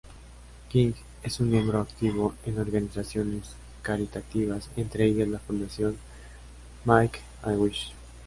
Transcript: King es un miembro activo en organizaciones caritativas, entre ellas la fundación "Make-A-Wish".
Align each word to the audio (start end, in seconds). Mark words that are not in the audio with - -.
King 0.69 0.93
es 1.21 1.39
un 1.41 1.51
miembro 1.51 1.79
activo 1.79 2.33
en 2.47 2.57
organizaciones 2.57 3.51
caritativas, 3.83 4.67
entre 4.75 5.05
ellas 5.05 5.27
la 5.27 5.37
fundación 5.37 5.95
"Make-A-Wish". 6.85 7.91